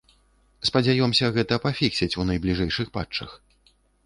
Спадзяёмся, 0.69 1.29
гэта 1.35 1.59
пафіксяць 1.67 2.11
у 2.21 2.27
найбліжэйшых 2.31 2.91
патчах! 2.97 3.39